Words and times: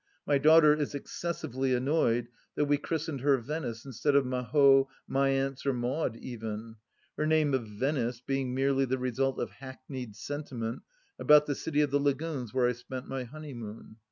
My 0.25 0.39
daughter 0.39 0.73
is 0.73 0.95
excessively 0.95 1.75
annoyed 1.75 2.29
that 2.55 2.65
we 2.65 2.79
christened 2.79 3.21
her 3.21 3.37
Venice 3.37 3.85
instead 3.85 4.15
of 4.15 4.25
Mahaud, 4.25 4.87
Maentz, 5.07 5.63
or 5.63 5.73
Maud 5.73 6.15
even; 6.15 6.77
her 7.17 7.27
name 7.27 7.53
of 7.53 7.67
Venice 7.67 8.19
being 8.19 8.55
merely 8.55 8.85
the 8.85 8.97
result 8.97 9.39
of 9.39 9.51
hackneyed 9.51 10.15
sentiment 10.15 10.81
about 11.19 11.45
the 11.45 11.53
City 11.53 11.81
of 11.81 11.91
the 11.91 11.99
Lagoons 11.99 12.51
where 12.51 12.67
I 12.67 12.71
spent 12.71 13.07
my 13.07 13.25
honeymoon. 13.25 13.97